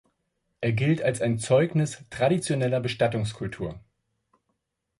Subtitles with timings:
[0.61, 3.79] Er gilt als ein Zeugnis traditioneller Bestattungskultur.